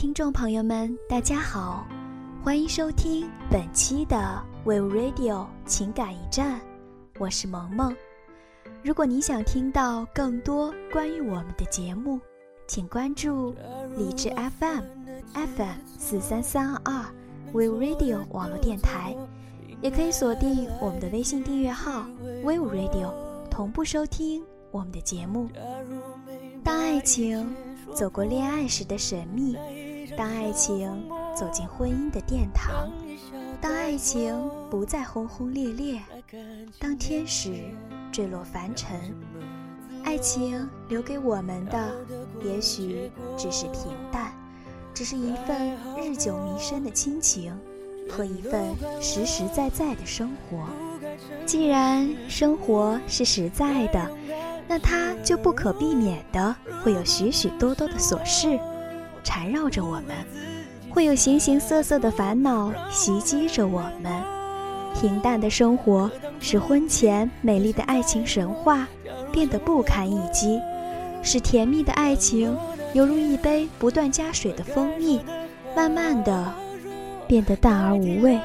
[0.00, 1.86] 听众朋友们，大家好，
[2.42, 6.58] 欢迎收听本期的 We Radio 情感驿站，
[7.18, 7.94] 我是萌萌。
[8.82, 12.18] 如果你想听到更多关于我们的节目，
[12.66, 13.54] 请关注
[13.94, 14.84] 理智 FM
[15.34, 17.04] FM 四三三二二
[17.52, 19.14] We Radio 网络电台，
[19.82, 22.06] 也可以锁定我们的微信订阅号
[22.42, 23.12] We Radio，
[23.50, 25.50] 同步收听我们的节目。
[26.64, 27.54] 当爱情
[27.92, 29.58] 走过恋爱时的神秘。
[30.16, 32.90] 当爱情走进婚姻的殿堂，
[33.60, 36.00] 当爱情不再轰轰烈烈，
[36.78, 37.64] 当天使
[38.10, 38.98] 坠落凡尘，
[40.04, 41.94] 爱情留给我们的
[42.44, 44.32] 也许只是平淡，
[44.92, 47.56] 只是一份日久弥深的亲情
[48.08, 50.66] 和一份实实在在的生活。
[51.46, 54.10] 既然生活是实在的，
[54.66, 58.58] 那它就不可避免的会有许许多多的琐事。
[59.22, 60.16] 缠绕着我们，
[60.88, 64.12] 会有形形色色的烦恼袭击着我们。
[65.00, 68.88] 平淡的生活使婚前美丽的爱情神话
[69.30, 70.60] 变得不堪一击，
[71.22, 72.56] 使甜蜜的爱情
[72.92, 75.20] 犹如一杯不断加水的蜂蜜，
[75.76, 76.52] 慢慢的
[77.28, 78.38] 变得淡而无味。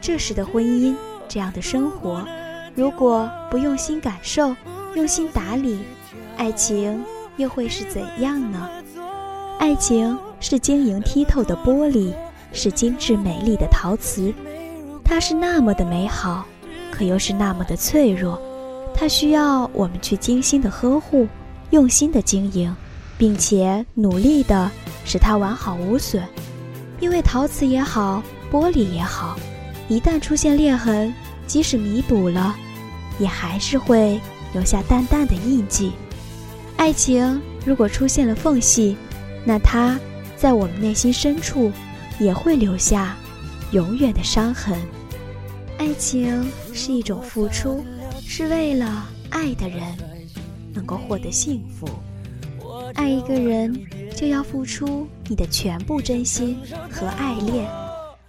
[0.00, 0.94] 这时的婚姻，
[1.28, 2.26] 这样的生活，
[2.74, 4.54] 如果不用心感受，
[4.94, 5.78] 用心打理，
[6.36, 7.02] 爱情
[7.36, 8.68] 又会是怎样呢？
[9.58, 12.12] 爱情是晶莹剔透的玻璃，
[12.52, 14.32] 是精致美丽的陶瓷，
[15.04, 16.44] 它是那么的美好，
[16.90, 18.40] 可又是那么的脆弱。
[18.94, 21.26] 它需要我们去精心的呵护，
[21.70, 22.74] 用心的经营，
[23.18, 24.70] 并且努力的
[25.04, 26.22] 使它完好无损。
[27.00, 29.36] 因为陶瓷也好，玻璃也好，
[29.88, 31.12] 一旦出现裂痕，
[31.46, 32.54] 即使弥补了，
[33.18, 34.18] 也还是会
[34.52, 35.92] 留下淡淡的印记。
[36.76, 38.96] 爱情如果出现了缝隙，
[39.46, 39.98] 那它
[40.36, 41.70] 在我们内心深处
[42.18, 43.16] 也会留下
[43.70, 44.76] 永远的伤痕。
[45.78, 47.84] 爱情是一种付出，
[48.20, 49.80] 是为了爱的人
[50.74, 51.88] 能够获得幸福。
[52.94, 53.78] 爱一个人
[54.16, 56.58] 就要付出你的全部真心
[56.90, 57.70] 和爱恋，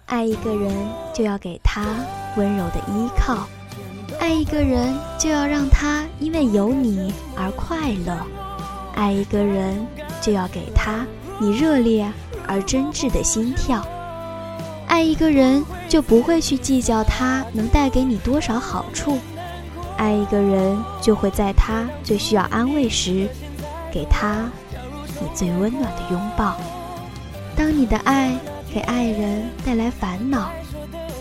[0.06, 0.72] 爱一个人
[1.12, 1.84] 就要给他
[2.36, 3.48] 温柔的依靠，
[4.20, 8.16] 爱一个人就要让他因为有你而快乐，
[8.94, 9.84] 爱一个人。
[10.28, 11.06] 就要给他
[11.40, 12.06] 你热烈
[12.46, 13.82] 而真挚的心跳。
[14.86, 19.16] 爱一个人就不会去计较他能带给你多少好处，
[19.96, 23.26] 爱一个人就会在他最需要安慰时，
[23.90, 24.50] 给他
[25.18, 26.58] 你最温暖的拥抱。
[27.56, 28.38] 当你的爱
[28.70, 30.50] 给爱人带来烦恼，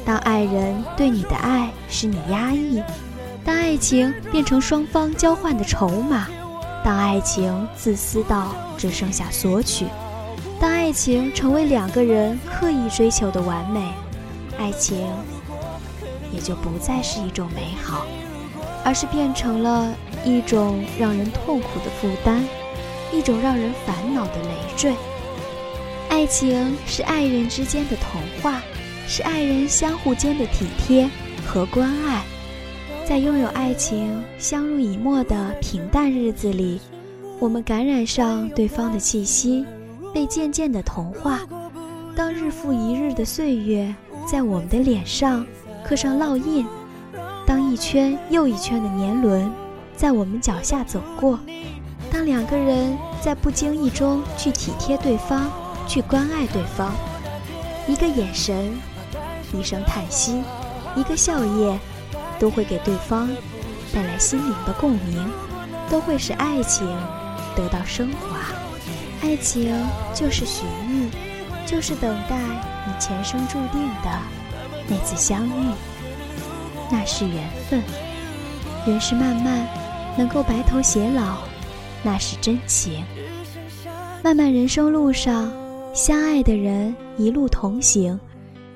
[0.04, 2.84] 当爱人对你的爱使你压抑，
[3.46, 6.28] 当爱情变成双方交换的筹码。
[6.88, 9.86] 当爱情自私到只剩下索取，
[10.58, 13.92] 当爱情成为两个人刻意追求的完美，
[14.58, 15.06] 爱情
[16.32, 18.06] 也就不再是一种美好，
[18.86, 19.94] 而是变成了
[20.24, 22.42] 一种让人痛苦的负担，
[23.12, 24.96] 一种让人烦恼的累赘。
[26.08, 28.62] 爱情是爱人之间的童话，
[29.10, 31.10] 是爱人相互间的体贴
[31.46, 32.24] 和关爱。
[33.08, 36.78] 在拥有爱情、相濡以沫的平淡日子里，
[37.40, 39.66] 我们感染上对方的气息，
[40.14, 41.40] 被渐渐的同化。
[42.18, 43.96] 当日复一日的岁月
[44.30, 45.48] 在我们的脸上
[45.86, 46.66] 刻上烙印，
[47.46, 49.50] 当一圈又一圈的年轮
[49.96, 51.40] 在我们脚下走过，
[52.12, 55.50] 当两个人在不经意中去体贴对方、
[55.88, 56.92] 去关爱对方，
[57.88, 58.78] 一个眼神，
[59.54, 60.44] 一声叹息，
[60.98, 61.78] 一个笑靥。
[62.40, 63.30] 都会给对方
[63.94, 65.30] 带来心灵的共鸣，
[65.90, 66.88] 都会使爱情
[67.56, 68.38] 得到升华。
[69.22, 69.74] 爱情
[70.14, 71.10] 就是寻觅，
[71.66, 72.38] 就是等待
[72.86, 74.10] 你前生注定的
[74.88, 75.72] 那次相遇。
[76.90, 77.82] 那是缘分，
[78.86, 79.68] 人世漫漫，
[80.18, 81.40] 能够白头偕老，
[82.04, 83.04] 那是真情。
[84.24, 85.52] 漫漫人生路上，
[85.94, 88.18] 相爱的人一路同行，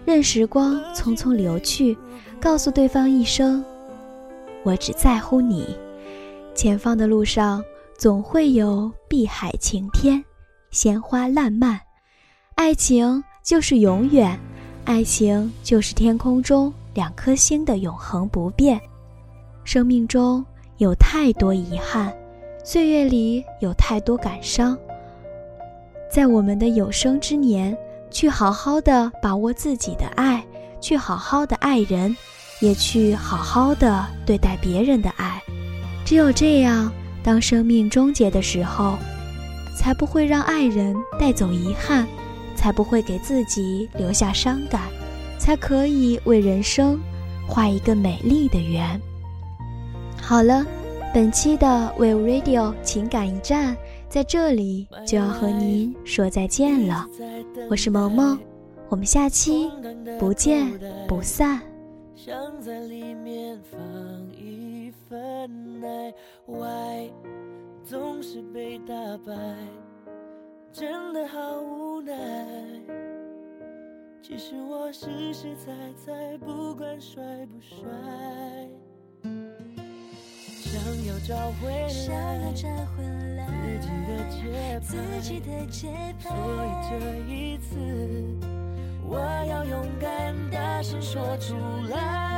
[0.03, 1.97] 任时光匆匆流去。
[2.41, 3.63] 告诉对方一声
[4.65, 5.77] ：“我只在乎你。”
[6.55, 7.63] 前方的路上
[7.95, 10.23] 总会有碧海晴天，
[10.71, 11.79] 鲜花烂漫。
[12.55, 14.37] 爱情就是永远，
[14.85, 18.81] 爱情就是天空中两颗星的永恒不变。
[19.63, 20.43] 生命中
[20.77, 22.11] 有太多遗憾，
[22.63, 24.75] 岁月里有太多感伤。
[26.11, 27.77] 在我们的有生之年，
[28.09, 30.43] 去好好的把握自己的爱。
[30.81, 32.17] 去好好的爱人，
[32.61, 35.41] 也去好好的对待别人的爱。
[36.05, 36.91] 只有这样，
[37.23, 38.97] 当生命终结的时候，
[39.77, 42.07] 才不会让爱人带走遗憾，
[42.55, 44.81] 才不会给自己留下伤感，
[45.39, 46.99] 才可以为人生
[47.47, 48.99] 画一个美丽的圆。
[50.21, 50.65] 好了，
[51.13, 53.75] 本期的 We Radio 情感驿站
[54.07, 57.07] 在这里就要和您说再见了。
[57.69, 58.37] 我是萌萌，
[58.89, 59.71] 我们下期
[60.19, 60.67] 不见
[61.07, 61.59] 不散。
[62.23, 63.81] 想在里面放
[64.31, 65.49] 一份
[65.83, 66.13] 爱
[66.45, 67.11] ，Why
[67.83, 68.93] 总是被打
[69.25, 69.33] 败，
[70.71, 72.13] 真的好无奈。
[74.21, 75.73] 其实我实实在
[76.05, 77.79] 在，不管帅不帅，
[80.43, 83.03] 想要找回来想要找回
[83.35, 83.47] 来
[84.79, 84.93] 自
[85.27, 85.89] 己的节
[86.19, 86.29] 拍。
[86.29, 86.37] 所
[86.67, 86.93] 以这
[87.33, 87.75] 一次，
[89.09, 89.17] 我
[89.49, 91.53] 要勇敢的大声说出
[91.93, 92.30] 来，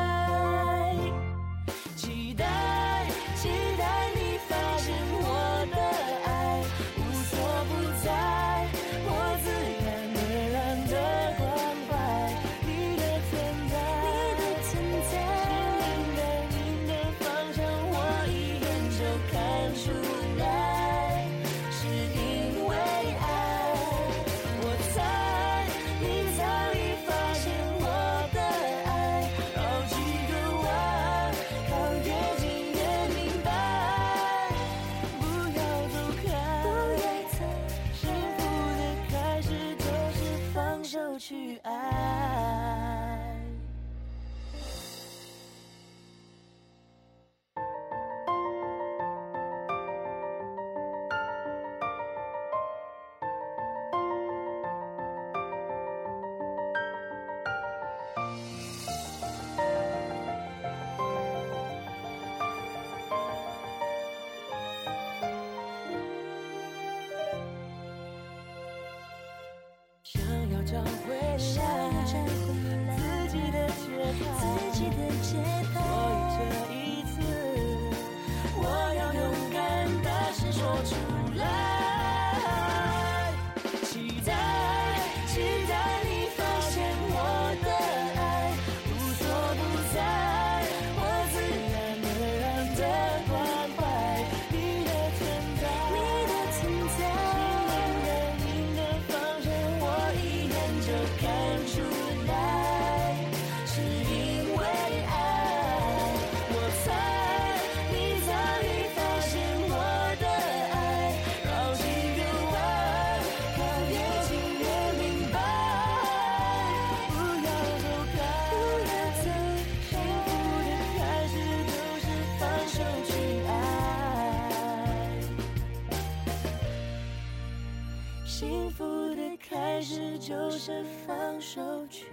[128.83, 132.05] 福的开始就是放手去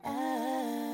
[0.00, 0.85] 爱。